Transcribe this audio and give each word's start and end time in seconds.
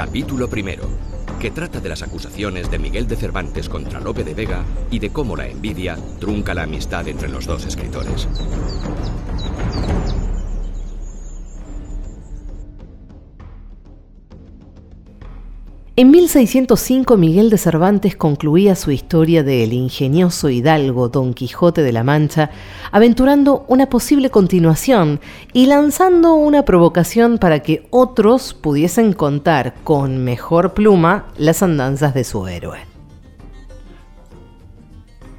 Capítulo 0.00 0.48
primero, 0.48 0.84
que 1.38 1.50
trata 1.50 1.78
de 1.78 1.90
las 1.90 2.00
acusaciones 2.00 2.70
de 2.70 2.78
Miguel 2.78 3.06
de 3.06 3.16
Cervantes 3.16 3.68
contra 3.68 4.00
Lope 4.00 4.24
de 4.24 4.32
Vega 4.32 4.64
y 4.90 4.98
de 4.98 5.10
cómo 5.10 5.36
la 5.36 5.46
envidia 5.46 5.98
trunca 6.18 6.54
la 6.54 6.62
amistad 6.62 7.06
entre 7.06 7.28
los 7.28 7.44
dos 7.44 7.66
escritores. 7.66 8.26
En 16.00 16.10
1605 16.12 17.18
Miguel 17.18 17.50
de 17.50 17.58
Cervantes 17.58 18.16
concluía 18.16 18.74
su 18.74 18.90
historia 18.90 19.42
del 19.42 19.74
ingenioso 19.74 20.48
hidalgo 20.48 21.10
Don 21.10 21.34
Quijote 21.34 21.82
de 21.82 21.92
la 21.92 22.02
Mancha, 22.02 22.48
aventurando 22.90 23.66
una 23.68 23.90
posible 23.90 24.30
continuación 24.30 25.20
y 25.52 25.66
lanzando 25.66 26.32
una 26.36 26.64
provocación 26.64 27.36
para 27.36 27.60
que 27.60 27.86
otros 27.90 28.54
pudiesen 28.54 29.12
contar 29.12 29.74
con 29.84 30.24
mejor 30.24 30.72
pluma 30.72 31.26
las 31.36 31.62
andanzas 31.62 32.14
de 32.14 32.24
su 32.24 32.48
héroe. 32.48 32.78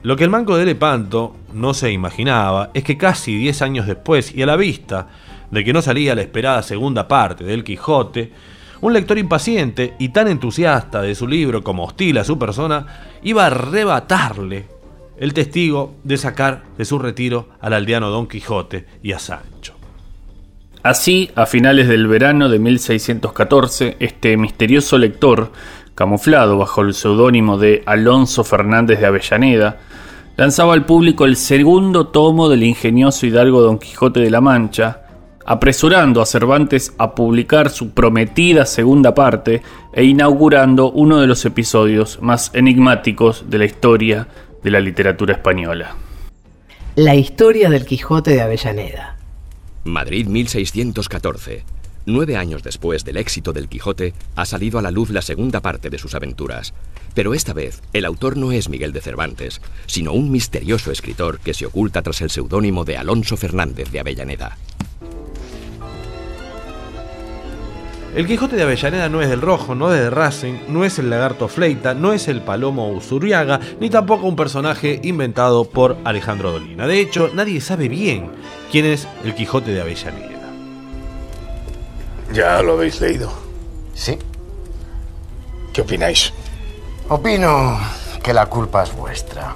Lo 0.03 0.15
que 0.15 0.25
el 0.25 0.29
manco 0.29 0.57
de 0.57 0.65
Lepanto 0.67 1.37
no 1.55 1.73
se 1.73 1.91
imaginaba 1.91 2.69
es 2.75 2.83
que 2.83 2.99
casi 2.99 3.35
10 3.35 3.63
años 3.63 3.87
después 3.87 4.31
y 4.35 4.43
a 4.43 4.45
la 4.45 4.57
vista 4.57 5.07
de 5.49 5.63
que 5.63 5.73
no 5.73 5.81
salía 5.81 6.13
la 6.13 6.21
esperada 6.21 6.61
segunda 6.61 7.07
parte 7.07 7.45
del 7.45 7.63
Quijote, 7.63 8.31
un 8.81 8.93
lector 8.93 9.17
impaciente 9.17 9.93
y 9.99 10.09
tan 10.09 10.27
entusiasta 10.27 11.01
de 11.01 11.15
su 11.15 11.27
libro 11.27 11.63
como 11.63 11.85
hostil 11.85 12.17
a 12.17 12.23
su 12.23 12.37
persona, 12.37 12.85
iba 13.23 13.43
a 13.43 13.47
arrebatarle 13.47 14.65
el 15.17 15.33
testigo 15.33 15.93
de 16.03 16.17
sacar 16.17 16.63
de 16.77 16.85
su 16.85 16.97
retiro 16.97 17.49
al 17.61 17.73
aldeano 17.73 18.09
Don 18.09 18.27
Quijote 18.27 18.85
y 19.03 19.11
a 19.11 19.19
Sancho. 19.19 19.75
Así, 20.83 21.29
a 21.35 21.45
finales 21.45 21.87
del 21.87 22.07
verano 22.07 22.49
de 22.49 22.57
1614, 22.57 23.97
este 23.99 24.35
misterioso 24.35 24.97
lector, 24.97 25.51
camuflado 25.93 26.57
bajo 26.57 26.81
el 26.81 26.95
seudónimo 26.95 27.59
de 27.59 27.83
Alonso 27.85 28.43
Fernández 28.43 28.99
de 28.99 29.05
Avellaneda, 29.05 29.77
lanzaba 30.37 30.73
al 30.73 30.85
público 30.85 31.25
el 31.25 31.35
segundo 31.35 32.07
tomo 32.07 32.49
del 32.49 32.63
ingenioso 32.63 33.27
hidalgo 33.27 33.61
Don 33.61 33.77
Quijote 33.77 34.21
de 34.21 34.31
la 34.31 34.41
Mancha, 34.41 35.03
apresurando 35.45 36.21
a 36.21 36.25
Cervantes 36.25 36.93
a 36.97 37.15
publicar 37.15 37.69
su 37.69 37.91
prometida 37.91 38.65
segunda 38.65 39.13
parte 39.13 39.61
e 39.93 40.03
inaugurando 40.03 40.91
uno 40.91 41.19
de 41.19 41.27
los 41.27 41.45
episodios 41.45 42.19
más 42.21 42.51
enigmáticos 42.53 43.49
de 43.49 43.57
la 43.57 43.65
historia 43.65 44.27
de 44.63 44.71
la 44.71 44.79
literatura 44.79 45.33
española. 45.33 45.95
La 46.95 47.15
historia 47.15 47.69
del 47.69 47.85
Quijote 47.85 48.31
de 48.31 48.41
Avellaneda. 48.41 49.17
Madrid 49.83 50.27
1614. 50.27 51.63
Nueve 52.05 52.35
años 52.35 52.63
después 52.63 53.05
del 53.05 53.17
éxito 53.17 53.53
del 53.53 53.69
Quijote, 53.69 54.13
ha 54.35 54.45
salido 54.45 54.79
a 54.79 54.81
la 54.81 54.89
luz 54.89 55.11
la 55.11 55.21
segunda 55.21 55.59
parte 55.59 55.91
de 55.91 55.99
sus 55.99 56.15
aventuras. 56.15 56.73
Pero 57.13 57.33
esta 57.33 57.53
vez, 57.53 57.81
el 57.93 58.05
autor 58.05 58.37
no 58.37 58.51
es 58.51 58.69
Miguel 58.69 58.91
de 58.91 59.01
Cervantes, 59.01 59.61
sino 59.85 60.11
un 60.13 60.31
misterioso 60.31 60.91
escritor 60.91 61.39
que 61.39 61.53
se 61.53 61.67
oculta 61.67 62.01
tras 62.01 62.21
el 62.21 62.31
seudónimo 62.31 62.85
de 62.85 62.97
Alonso 62.97 63.37
Fernández 63.37 63.91
de 63.91 63.99
Avellaneda. 63.99 64.57
El 68.13 68.27
Quijote 68.27 68.57
de 68.57 68.63
Avellaneda 68.63 69.07
no 69.07 69.21
es 69.21 69.29
del 69.29 69.39
Rojo, 69.39 69.73
no 69.73 69.93
es 69.93 70.01
de 70.01 70.09
Racing, 70.09 70.55
no 70.67 70.83
es 70.83 70.99
el 70.99 71.09
Lagarto 71.09 71.47
Fleita, 71.47 71.93
no 71.93 72.11
es 72.11 72.27
el 72.27 72.41
Palomo 72.41 72.89
Usuriaga, 72.89 73.61
ni 73.79 73.89
tampoco 73.89 74.27
un 74.27 74.35
personaje 74.35 74.99
inventado 75.03 75.63
por 75.63 75.95
Alejandro 76.03 76.51
Dolina. 76.51 76.87
De 76.87 76.99
hecho, 76.99 77.29
nadie 77.33 77.61
sabe 77.61 77.87
bien 77.87 78.29
quién 78.69 78.83
es 78.83 79.07
el 79.23 79.33
Quijote 79.33 79.71
de 79.71 79.79
Avellaneda. 79.79 80.41
¿Ya 82.33 82.61
lo 82.61 82.73
habéis 82.73 82.99
leído? 82.99 83.31
Sí. 83.93 84.19
¿Qué 85.71 85.79
opináis? 85.79 86.33
Opino 87.07 87.79
que 88.21 88.33
la 88.33 88.47
culpa 88.47 88.83
es 88.83 88.93
vuestra. 88.93 89.55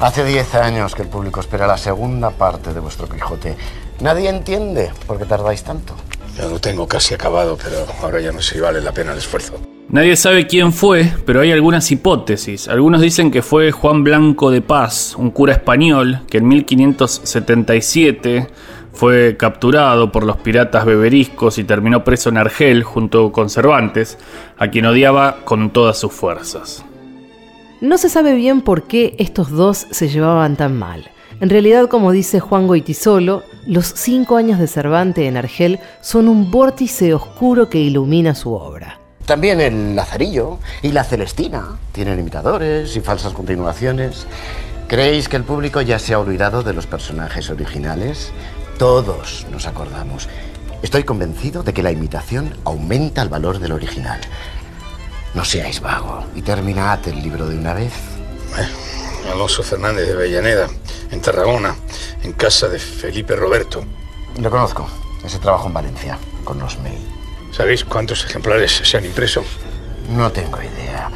Hace 0.00 0.24
10 0.24 0.56
años 0.56 0.96
que 0.96 1.02
el 1.02 1.08
público 1.08 1.38
espera 1.38 1.68
la 1.68 1.78
segunda 1.78 2.30
parte 2.30 2.74
de 2.74 2.80
vuestro 2.80 3.08
Quijote. 3.08 3.56
Nadie 4.00 4.28
entiende 4.28 4.90
por 5.06 5.18
qué 5.18 5.24
tardáis 5.24 5.62
tanto. 5.62 5.94
Ya 6.36 6.46
lo 6.48 6.58
tengo 6.58 6.88
casi 6.88 7.14
acabado, 7.14 7.58
pero 7.62 7.86
ahora 8.02 8.20
ya 8.20 8.32
no 8.32 8.40
sé 8.40 8.54
si 8.54 8.60
vale 8.60 8.80
la 8.80 8.92
pena 8.92 9.12
el 9.12 9.18
esfuerzo. 9.18 9.60
Nadie 9.88 10.16
sabe 10.16 10.46
quién 10.46 10.72
fue, 10.72 11.12
pero 11.26 11.40
hay 11.40 11.52
algunas 11.52 11.90
hipótesis. 11.90 12.68
Algunos 12.68 13.02
dicen 13.02 13.30
que 13.30 13.42
fue 13.42 13.72
Juan 13.72 14.02
Blanco 14.04 14.50
de 14.50 14.62
Paz, 14.62 15.14
un 15.18 15.30
cura 15.30 15.52
español 15.52 16.20
que 16.30 16.38
en 16.38 16.48
1577 16.48 18.46
fue 18.92 19.36
capturado 19.36 20.10
por 20.10 20.24
los 20.24 20.38
piratas 20.38 20.86
beberiscos 20.86 21.58
y 21.58 21.64
terminó 21.64 22.04
preso 22.04 22.30
en 22.30 22.38
Argel 22.38 22.84
junto 22.84 23.32
con 23.32 23.50
Cervantes, 23.50 24.18
a 24.56 24.68
quien 24.68 24.86
odiaba 24.86 25.44
con 25.44 25.70
todas 25.70 25.98
sus 25.98 26.12
fuerzas. 26.12 26.84
No 27.82 27.98
se 27.98 28.08
sabe 28.08 28.34
bien 28.34 28.62
por 28.62 28.84
qué 28.84 29.14
estos 29.18 29.50
dos 29.50 29.86
se 29.90 30.08
llevaban 30.08 30.56
tan 30.56 30.78
mal. 30.78 31.10
En 31.42 31.50
realidad, 31.50 31.88
como 31.88 32.12
dice 32.12 32.38
Juan 32.38 32.68
Goitisolo, 32.68 33.42
los 33.66 33.94
cinco 33.96 34.36
años 34.36 34.60
de 34.60 34.68
Cervantes 34.68 35.24
en 35.24 35.36
Argel 35.36 35.80
son 36.00 36.28
un 36.28 36.52
vórtice 36.52 37.14
oscuro 37.14 37.68
que 37.68 37.78
ilumina 37.78 38.36
su 38.36 38.54
obra. 38.54 39.00
También 39.26 39.60
el 39.60 39.96
Lazarillo 39.96 40.60
y 40.82 40.92
la 40.92 41.02
Celestina 41.02 41.80
tienen 41.90 42.20
imitadores 42.20 42.94
y 42.94 43.00
falsas 43.00 43.32
continuaciones. 43.32 44.28
¿Creéis 44.86 45.28
que 45.28 45.34
el 45.34 45.42
público 45.42 45.80
ya 45.80 45.98
se 45.98 46.14
ha 46.14 46.20
olvidado 46.20 46.62
de 46.62 46.74
los 46.74 46.86
personajes 46.86 47.50
originales? 47.50 48.30
Todos 48.78 49.44
nos 49.50 49.66
acordamos. 49.66 50.28
Estoy 50.80 51.02
convencido 51.02 51.64
de 51.64 51.74
que 51.74 51.82
la 51.82 51.90
imitación 51.90 52.54
aumenta 52.62 53.20
el 53.20 53.30
valor 53.30 53.58
del 53.58 53.72
original. 53.72 54.20
No 55.34 55.44
seáis 55.44 55.80
vago 55.80 56.22
y 56.36 56.42
terminad 56.42 57.00
el 57.08 57.20
libro 57.20 57.48
de 57.48 57.58
una 57.58 57.74
vez. 57.74 57.94
Alonso 59.32 59.62
Fernández 59.62 60.06
de 60.06 60.12
Avellaneda, 60.12 60.68
en 61.12 61.20
Tarragona, 61.20 61.76
en 62.22 62.32
casa 62.32 62.68
de 62.68 62.78
Felipe 62.78 63.36
Roberto. 63.36 63.84
Lo 64.38 64.50
conozco. 64.50 64.88
Ese 65.24 65.38
trabajo 65.38 65.68
en 65.68 65.74
Valencia, 65.74 66.18
con 66.42 66.58
los 66.58 66.78
mail. 66.80 66.98
¿Sabéis 67.52 67.84
cuántos 67.84 68.24
ejemplares 68.24 68.72
se 68.82 68.96
han 68.96 69.04
impreso? 69.04 69.44
No 70.08 70.32
tengo 70.32 70.58
idea. 70.60 71.08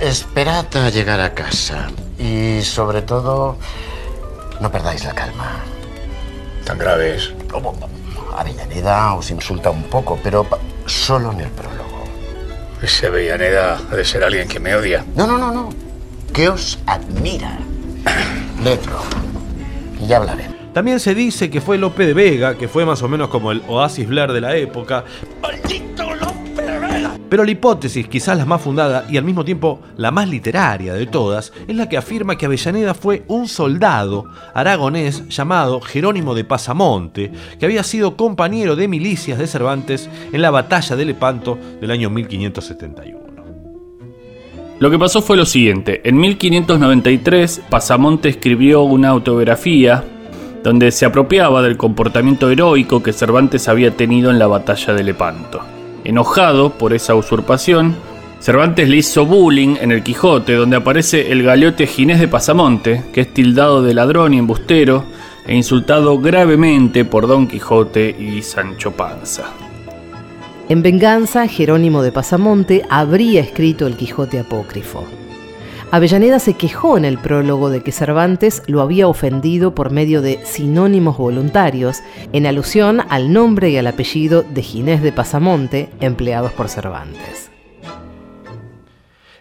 Eh, 0.00 0.08
Esperad 0.08 0.66
a 0.76 0.88
llegar 0.90 1.20
a 1.20 1.32
casa. 1.34 1.88
Y 2.18 2.62
sobre 2.62 3.02
todo, 3.02 3.56
no 4.58 4.72
perdáis 4.72 5.04
la 5.04 5.12
calma. 5.14 5.60
Tan 6.64 6.78
grave 6.78 7.16
es. 7.16 7.32
Como 7.50 7.74
Avellaneda 8.36 9.14
os 9.14 9.30
insulta 9.30 9.70
un 9.70 9.84
poco, 9.84 10.18
pero 10.22 10.46
solo 10.86 11.30
en 11.32 11.40
el 11.40 11.50
prólogo. 11.50 12.04
Ese 12.82 13.06
Avellaneda 13.08 13.78
ha 13.90 13.94
de 13.94 14.04
ser 14.04 14.24
alguien 14.24 14.48
que 14.48 14.58
me 14.58 14.74
odia. 14.74 15.04
No, 15.14 15.26
no, 15.26 15.36
no, 15.38 15.52
no. 15.52 15.68
Que 16.32 16.48
os 16.48 16.78
admira. 16.86 17.58
Letro. 18.62 19.00
Y 20.00 20.06
ya 20.06 20.18
hablaré. 20.18 20.44
También 20.72 21.00
se 21.00 21.14
dice 21.14 21.50
que 21.50 21.60
fue 21.60 21.78
Lope 21.78 22.06
de 22.06 22.14
Vega, 22.14 22.56
que 22.56 22.68
fue 22.68 22.84
más 22.84 23.02
o 23.02 23.08
menos 23.08 23.28
como 23.28 23.50
el 23.50 23.62
Oasis 23.66 24.06
Blair 24.06 24.32
de 24.32 24.40
la 24.40 24.54
época. 24.56 25.04
Pero 27.28 27.44
la 27.44 27.50
hipótesis, 27.50 28.08
quizás 28.08 28.36
la 28.36 28.44
más 28.44 28.60
fundada 28.60 29.06
y 29.08 29.16
al 29.16 29.24
mismo 29.24 29.44
tiempo 29.44 29.80
la 29.96 30.10
más 30.10 30.28
literaria 30.28 30.94
de 30.94 31.06
todas, 31.06 31.52
es 31.68 31.76
la 31.76 31.88
que 31.88 31.96
afirma 31.96 32.36
que 32.36 32.46
Avellaneda 32.46 32.92
fue 32.92 33.22
un 33.28 33.46
soldado 33.46 34.26
aragonés 34.52 35.28
llamado 35.28 35.80
Jerónimo 35.80 36.34
de 36.34 36.44
Pasamonte, 36.44 37.30
que 37.58 37.66
había 37.66 37.84
sido 37.84 38.16
compañero 38.16 38.74
de 38.74 38.88
milicias 38.88 39.38
de 39.38 39.46
Cervantes 39.46 40.10
en 40.32 40.42
la 40.42 40.50
batalla 40.50 40.96
de 40.96 41.04
Lepanto 41.04 41.56
del 41.80 41.92
año 41.92 42.10
1571. 42.10 43.29
Lo 44.80 44.90
que 44.90 44.98
pasó 44.98 45.20
fue 45.20 45.36
lo 45.36 45.44
siguiente. 45.44 46.00
En 46.04 46.16
1593, 46.16 47.64
Pasamonte 47.68 48.30
escribió 48.30 48.80
una 48.80 49.10
autobiografía 49.10 50.02
donde 50.64 50.90
se 50.90 51.04
apropiaba 51.04 51.60
del 51.60 51.76
comportamiento 51.76 52.48
heroico 52.48 53.02
que 53.02 53.12
Cervantes 53.12 53.68
había 53.68 53.90
tenido 53.90 54.30
en 54.30 54.38
la 54.38 54.46
batalla 54.46 54.94
de 54.94 55.04
Lepanto. 55.04 55.60
Enojado 56.02 56.78
por 56.78 56.94
esa 56.94 57.14
usurpación, 57.14 57.94
Cervantes 58.40 58.88
le 58.88 58.96
hizo 58.96 59.26
bullying 59.26 59.76
en 59.78 59.92
el 59.92 60.02
Quijote, 60.02 60.54
donde 60.54 60.76
aparece 60.76 61.30
el 61.30 61.42
galeote 61.42 61.86
Ginés 61.86 62.18
de 62.18 62.28
Pasamonte, 62.28 63.04
que 63.12 63.20
es 63.20 63.34
tildado 63.34 63.82
de 63.82 63.92
ladrón 63.92 64.32
y 64.32 64.38
embustero 64.38 65.04
e 65.46 65.54
insultado 65.54 66.18
gravemente 66.20 67.04
por 67.04 67.26
Don 67.26 67.46
Quijote 67.46 68.16
y 68.18 68.40
Sancho 68.40 68.92
Panza. 68.92 69.69
En 70.70 70.84
venganza, 70.84 71.48
Jerónimo 71.48 72.00
de 72.00 72.12
Pasamonte 72.12 72.86
habría 72.88 73.40
escrito 73.40 73.88
el 73.88 73.96
Quijote 73.96 74.38
apócrifo. 74.38 75.04
Avellaneda 75.90 76.38
se 76.38 76.54
quejó 76.54 76.96
en 76.96 77.04
el 77.04 77.18
prólogo 77.18 77.70
de 77.70 77.82
que 77.82 77.90
Cervantes 77.90 78.62
lo 78.68 78.80
había 78.80 79.08
ofendido 79.08 79.74
por 79.74 79.90
medio 79.90 80.22
de 80.22 80.38
sinónimos 80.46 81.18
voluntarios, 81.18 81.98
en 82.32 82.46
alusión 82.46 83.02
al 83.08 83.32
nombre 83.32 83.70
y 83.70 83.78
al 83.78 83.88
apellido 83.88 84.44
de 84.44 84.62
Ginés 84.62 85.02
de 85.02 85.10
Pasamonte 85.10 85.90
empleados 85.98 86.52
por 86.52 86.68
Cervantes. 86.68 87.50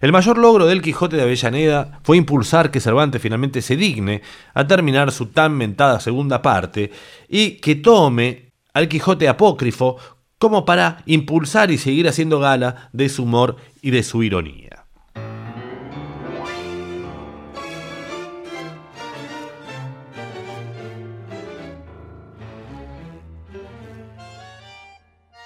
El 0.02 0.12
mayor 0.12 0.40
logro 0.40 0.66
del 0.66 0.82
Quijote 0.82 1.16
de 1.16 1.22
Avellaneda 1.22 2.00
fue 2.02 2.18
impulsar 2.18 2.72
que 2.72 2.80
Cervantes 2.80 3.22
finalmente 3.22 3.62
se 3.62 3.76
digne 3.76 4.24
a 4.56 4.66
terminar 4.66 5.12
su 5.12 5.28
tan 5.28 5.56
mentada 5.56 6.00
segunda 6.00 6.42
parte 6.42 6.90
y 7.28 7.58
que 7.58 7.76
tome 7.76 8.50
al 8.74 8.88
Quijote 8.88 9.28
apócrifo 9.28 9.98
como 10.40 10.66
para 10.66 11.04
impulsar 11.06 11.70
y 11.70 11.78
seguir 11.78 12.08
haciendo 12.08 12.40
gala 12.40 12.90
de 12.94 13.10
su 13.10 13.24
humor 13.24 13.58
y 13.82 13.92
de 13.92 14.04
su 14.04 14.24
ironía. 14.24 14.86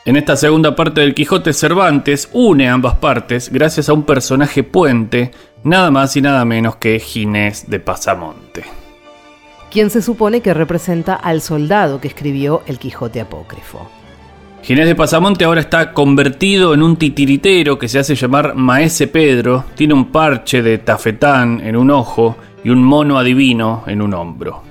En 0.05 0.17
esta 0.17 0.35
segunda 0.35 0.75
parte 0.75 0.99
del 0.99 1.15
Quijote 1.15 1.53
Cervantes 1.53 2.29
une 2.33 2.67
ambas 2.67 2.95
partes 2.95 3.49
gracias 3.49 3.87
a 3.87 3.93
un 3.93 4.03
personaje 4.03 4.61
puente, 4.61 5.31
nada 5.63 5.91
más 5.91 6.17
y 6.17 6.21
nada 6.21 6.43
menos 6.43 6.75
que 6.75 6.99
Ginés 6.99 7.69
de 7.69 7.79
Pasamonte. 7.79 8.65
Quien 9.71 9.89
se 9.89 10.01
supone 10.01 10.41
que 10.41 10.53
representa 10.53 11.15
al 11.15 11.41
soldado 11.41 12.01
que 12.01 12.09
escribió 12.09 12.63
el 12.67 12.79
Quijote 12.79 13.21
apócrifo. 13.21 13.89
Ginés 14.63 14.87
de 14.87 14.95
Pasamonte 14.95 15.43
ahora 15.43 15.59
está 15.59 15.91
convertido 15.91 16.73
en 16.73 16.81
un 16.81 16.95
titiritero 16.95 17.77
que 17.77 17.89
se 17.89 17.99
hace 17.99 18.15
llamar 18.15 18.55
Maese 18.55 19.07
Pedro, 19.07 19.65
tiene 19.75 19.93
un 19.93 20.09
parche 20.09 20.61
de 20.61 20.77
tafetán 20.77 21.59
en 21.59 21.75
un 21.75 21.91
ojo 21.91 22.37
y 22.63 22.69
un 22.69 22.81
mono 22.81 23.19
adivino 23.19 23.83
en 23.87 24.01
un 24.01 24.13
hombro. 24.13 24.63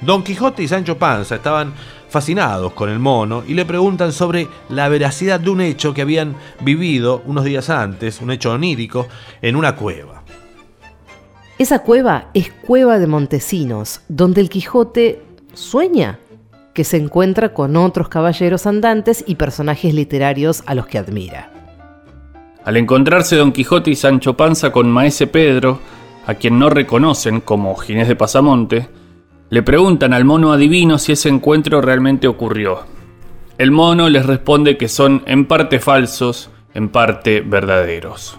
Don 0.00 0.22
Quijote 0.22 0.62
y 0.62 0.68
Sancho 0.68 0.96
Panza 0.96 1.34
estaban 1.34 1.72
fascinados 2.08 2.72
con 2.74 2.88
el 2.88 3.00
mono 3.00 3.42
y 3.48 3.54
le 3.54 3.64
preguntan 3.64 4.12
sobre 4.12 4.46
la 4.68 4.88
veracidad 4.88 5.40
de 5.40 5.50
un 5.50 5.60
hecho 5.60 5.92
que 5.92 6.02
habían 6.02 6.36
vivido 6.60 7.24
unos 7.26 7.42
días 7.42 7.68
antes, 7.68 8.20
un 8.20 8.30
hecho 8.30 8.52
onírico, 8.52 9.08
en 9.42 9.56
una 9.56 9.74
cueva. 9.74 10.22
Esa 11.58 11.80
cueva 11.80 12.30
es 12.32 12.52
Cueva 12.52 13.00
de 13.00 13.08
Montesinos, 13.08 14.02
donde 14.08 14.40
el 14.40 14.48
Quijote 14.48 15.20
sueña 15.52 16.20
que 16.74 16.84
se 16.84 16.96
encuentra 16.96 17.52
con 17.52 17.76
otros 17.76 18.08
caballeros 18.08 18.66
andantes 18.66 19.24
y 19.26 19.34
personajes 19.34 19.94
literarios 19.94 20.62
a 20.66 20.74
los 20.74 20.86
que 20.86 20.98
admira. 20.98 21.50
Al 22.64 22.76
encontrarse 22.76 23.36
Don 23.36 23.52
Quijote 23.52 23.90
y 23.90 23.96
Sancho 23.96 24.36
Panza 24.36 24.70
con 24.70 24.90
Maese 24.90 25.26
Pedro, 25.26 25.80
a 26.26 26.34
quien 26.34 26.58
no 26.58 26.70
reconocen 26.70 27.40
como 27.40 27.74
Ginés 27.74 28.08
de 28.08 28.16
Pasamonte, 28.16 28.88
le 29.50 29.62
preguntan 29.62 30.14
al 30.14 30.24
mono 30.24 30.52
adivino 30.52 30.98
si 30.98 31.12
ese 31.12 31.28
encuentro 31.28 31.80
realmente 31.80 32.28
ocurrió. 32.28 32.80
El 33.58 33.70
mono 33.70 34.08
les 34.08 34.24
responde 34.24 34.78
que 34.78 34.88
son 34.88 35.22
en 35.26 35.44
parte 35.46 35.78
falsos, 35.78 36.50
en 36.72 36.88
parte 36.88 37.40
verdaderos. 37.42 38.38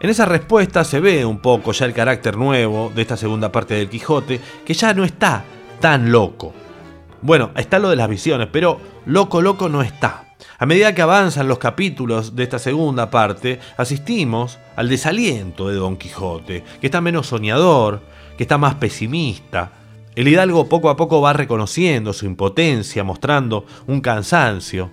En 0.00 0.10
esa 0.10 0.24
respuesta 0.26 0.84
se 0.84 1.00
ve 1.00 1.24
un 1.24 1.40
poco 1.40 1.72
ya 1.72 1.84
el 1.84 1.92
carácter 1.92 2.36
nuevo 2.36 2.92
de 2.94 3.02
esta 3.02 3.16
segunda 3.16 3.50
parte 3.50 3.74
del 3.74 3.90
Quijote, 3.90 4.40
que 4.64 4.72
ya 4.72 4.94
no 4.94 5.04
está 5.04 5.44
tan 5.80 6.12
loco. 6.12 6.54
Bueno, 7.20 7.50
está 7.56 7.78
lo 7.78 7.90
de 7.90 7.96
las 7.96 8.08
visiones, 8.08 8.48
pero 8.52 8.80
loco 9.06 9.42
loco 9.42 9.68
no 9.68 9.82
está. 9.82 10.24
A 10.58 10.66
medida 10.66 10.94
que 10.94 11.02
avanzan 11.02 11.48
los 11.48 11.58
capítulos 11.58 12.36
de 12.36 12.44
esta 12.44 12.58
segunda 12.58 13.10
parte, 13.10 13.60
asistimos 13.76 14.58
al 14.76 14.88
desaliento 14.88 15.68
de 15.68 15.76
Don 15.76 15.96
Quijote, 15.96 16.64
que 16.80 16.86
está 16.86 17.00
menos 17.00 17.28
soñador, 17.28 18.00
que 18.36 18.44
está 18.44 18.58
más 18.58 18.76
pesimista, 18.76 19.72
el 20.18 20.26
hidalgo 20.26 20.68
poco 20.68 20.90
a 20.90 20.96
poco 20.96 21.20
va 21.20 21.32
reconociendo 21.32 22.12
su 22.12 22.26
impotencia, 22.26 23.04
mostrando 23.04 23.64
un 23.86 24.00
cansancio 24.00 24.90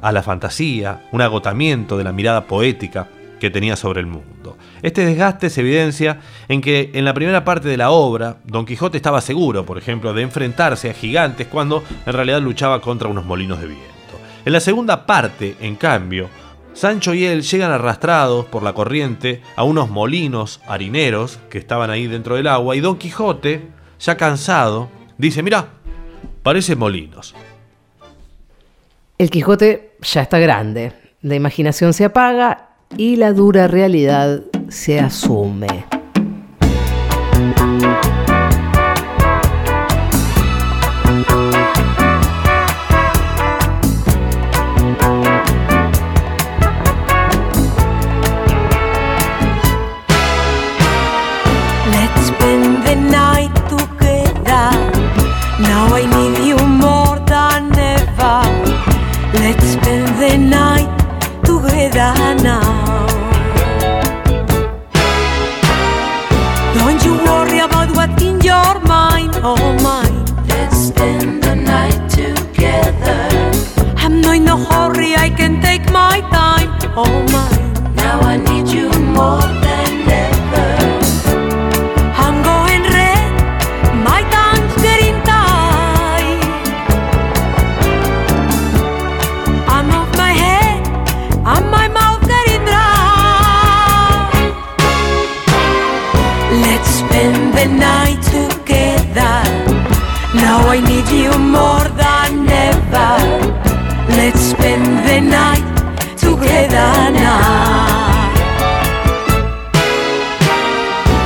a 0.00 0.12
la 0.12 0.22
fantasía, 0.22 1.08
un 1.10 1.20
agotamiento 1.20 1.98
de 1.98 2.04
la 2.04 2.12
mirada 2.12 2.46
poética 2.46 3.08
que 3.40 3.50
tenía 3.50 3.74
sobre 3.74 4.00
el 4.00 4.06
mundo. 4.06 4.56
Este 4.82 5.04
desgaste 5.04 5.50
se 5.50 5.60
evidencia 5.60 6.20
en 6.48 6.60
que 6.60 6.90
en 6.94 7.04
la 7.04 7.14
primera 7.14 7.44
parte 7.44 7.68
de 7.68 7.76
la 7.76 7.90
obra, 7.90 8.38
Don 8.44 8.66
Quijote 8.66 8.96
estaba 8.96 9.20
seguro, 9.20 9.64
por 9.64 9.78
ejemplo, 9.78 10.12
de 10.12 10.22
enfrentarse 10.22 10.90
a 10.90 10.94
gigantes 10.94 11.46
cuando 11.46 11.82
en 12.04 12.12
realidad 12.12 12.40
luchaba 12.40 12.80
contra 12.80 13.08
unos 13.08 13.24
molinos 13.24 13.60
de 13.60 13.68
viento. 13.68 13.86
En 14.44 14.52
la 14.52 14.60
segunda 14.60 15.06
parte, 15.06 15.56
en 15.60 15.76
cambio, 15.76 16.28
Sancho 16.72 17.14
y 17.14 17.24
él 17.24 17.42
llegan 17.42 17.72
arrastrados 17.72 18.44
por 18.44 18.62
la 18.62 18.74
corriente 18.74 19.40
a 19.56 19.64
unos 19.64 19.88
molinos 19.88 20.60
harineros 20.68 21.38
que 21.48 21.56
estaban 21.56 21.90
ahí 21.90 22.06
dentro 22.06 22.36
del 22.36 22.46
agua 22.46 22.76
y 22.76 22.80
Don 22.80 22.98
Quijote 22.98 23.68
ya 23.98 24.16
cansado, 24.16 24.90
dice, 25.16 25.42
mira, 25.42 25.68
parece 26.42 26.76
molinos. 26.76 27.34
El 29.16 29.30
Quijote 29.30 29.96
ya 30.02 30.20
está 30.20 30.38
grande, 30.38 30.92
la 31.22 31.34
imaginación 31.34 31.94
se 31.94 32.04
apaga 32.04 32.68
y 32.98 33.16
la 33.16 33.32
dura 33.32 33.66
realidad 33.66 34.42
se 34.76 35.00
Let's 104.26 104.40
spend 104.40 104.84
the 105.06 105.20
night 105.20 106.16
together 106.18 107.12
now. 107.12 107.38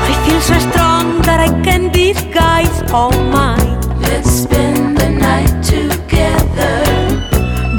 I 0.05 0.13
feel 0.27 0.41
so 0.43 0.59
strong 0.69 1.23
that 1.23 1.41
I 1.41 1.49
can 1.65 1.91
disguise 1.93 2.83
all 2.93 3.13
my. 3.33 3.57
Let's 4.01 4.31
spend 4.31 4.99
the 4.99 5.09
night 5.09 5.65
together. 5.65 6.77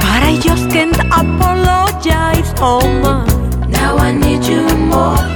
But 0.02 0.24
I 0.32 0.40
just 0.42 0.72
can't 0.72 0.98
apologize 0.98 2.52
all 2.60 2.82
my. 2.82 3.24
Now 3.68 3.98
I 3.98 4.12
need 4.14 4.44
you 4.46 4.68
more. 4.76 5.31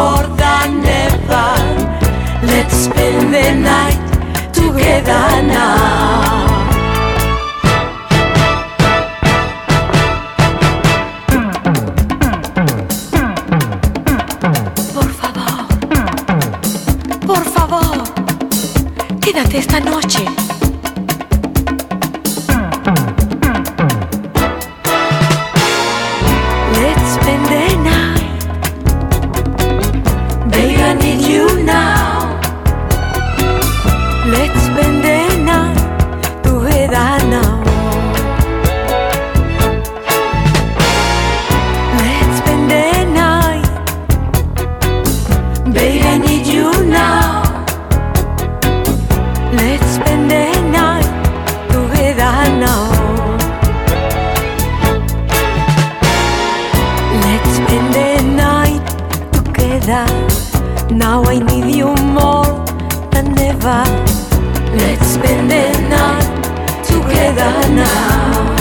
more 0.00 0.26
than 0.42 0.70
ever. 1.04 1.50
Let's 2.50 2.76
spend 2.86 3.34
the 3.34 3.48
night 3.70 4.00
together 4.58 5.26
now. 5.54 5.79
Let's 65.22 65.28
spend 65.28 65.50
the 65.50 65.64
night 65.88 66.28
together 66.82 67.52
now. 67.74 68.56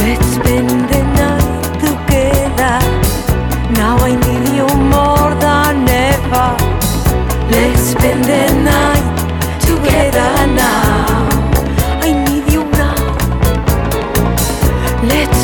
Let's 0.00 0.26
spend 0.36 0.70
the 0.88 1.00
night 1.20 1.74
together. 1.84 2.78
Now 3.74 3.96
I 3.98 4.14
need 4.14 4.48
you 4.56 4.68
more 4.96 5.34
than 5.44 5.88
ever. 5.88 6.56
Let's 7.50 7.82
spend 7.82 8.24
the 8.24 8.44
night 8.70 9.06
together 9.60 10.30
now. 10.54 11.28
I 12.00 12.12
need 12.26 12.46
you 12.50 12.64
now. 12.64 12.96
Let's 15.02 15.38